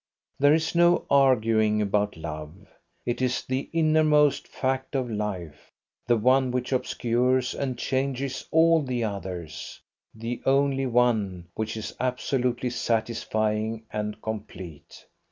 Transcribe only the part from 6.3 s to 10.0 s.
which obscures and changes all the others,